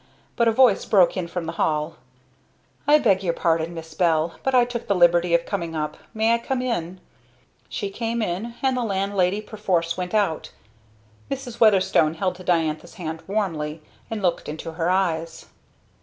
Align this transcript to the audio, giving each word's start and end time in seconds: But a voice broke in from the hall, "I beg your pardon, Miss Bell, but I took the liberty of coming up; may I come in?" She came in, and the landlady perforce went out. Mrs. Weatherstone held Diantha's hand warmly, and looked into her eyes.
But 0.35 0.47
a 0.47 0.51
voice 0.51 0.83
broke 0.83 1.15
in 1.15 1.27
from 1.27 1.45
the 1.45 1.51
hall, 1.61 1.97
"I 2.87 2.97
beg 2.97 3.21
your 3.21 3.35
pardon, 3.35 3.75
Miss 3.75 3.93
Bell, 3.93 4.33
but 4.41 4.55
I 4.55 4.65
took 4.65 4.87
the 4.87 4.95
liberty 4.95 5.35
of 5.35 5.45
coming 5.45 5.75
up; 5.75 5.95
may 6.11 6.33
I 6.33 6.39
come 6.39 6.59
in?" 6.63 6.99
She 7.69 7.91
came 7.91 8.19
in, 8.23 8.55
and 8.63 8.75
the 8.75 8.81
landlady 8.83 9.41
perforce 9.41 9.97
went 9.97 10.15
out. 10.15 10.49
Mrs. 11.29 11.59
Weatherstone 11.59 12.15
held 12.15 12.43
Diantha's 12.43 12.95
hand 12.95 13.21
warmly, 13.27 13.83
and 14.09 14.23
looked 14.23 14.49
into 14.49 14.71
her 14.71 14.89
eyes. 14.89 15.45